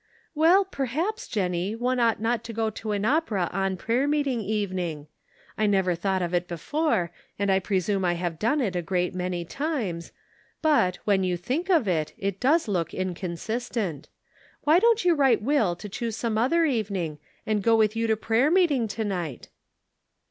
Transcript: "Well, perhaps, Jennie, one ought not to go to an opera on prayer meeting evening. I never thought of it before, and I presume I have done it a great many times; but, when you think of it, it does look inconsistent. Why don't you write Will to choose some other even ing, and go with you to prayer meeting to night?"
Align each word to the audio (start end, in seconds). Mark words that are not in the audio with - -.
"Well, 0.33 0.65
perhaps, 0.65 1.27
Jennie, 1.27 1.75
one 1.75 1.99
ought 1.99 2.19
not 2.19 2.43
to 2.45 2.53
go 2.53 2.71
to 2.71 2.91
an 2.93 3.05
opera 3.05 3.51
on 3.53 3.77
prayer 3.77 4.07
meeting 4.07 4.41
evening. 4.41 5.05
I 5.59 5.67
never 5.67 5.93
thought 5.93 6.23
of 6.23 6.33
it 6.33 6.47
before, 6.47 7.11
and 7.37 7.51
I 7.51 7.59
presume 7.59 8.03
I 8.03 8.13
have 8.13 8.39
done 8.39 8.61
it 8.61 8.75
a 8.75 8.81
great 8.81 9.13
many 9.13 9.45
times; 9.45 10.11
but, 10.59 10.95
when 11.05 11.23
you 11.23 11.37
think 11.37 11.69
of 11.69 11.87
it, 11.87 12.13
it 12.17 12.39
does 12.39 12.67
look 12.67 12.95
inconsistent. 12.95 14.09
Why 14.63 14.79
don't 14.79 15.05
you 15.05 15.13
write 15.13 15.43
Will 15.43 15.75
to 15.75 15.87
choose 15.87 16.17
some 16.17 16.35
other 16.35 16.65
even 16.65 16.95
ing, 16.95 17.19
and 17.45 17.61
go 17.61 17.75
with 17.75 17.95
you 17.95 18.07
to 18.07 18.17
prayer 18.17 18.49
meeting 18.49 18.87
to 18.87 19.03
night?" 19.05 19.49